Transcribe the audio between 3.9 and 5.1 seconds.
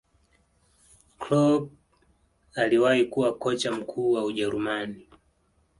wa ujerumani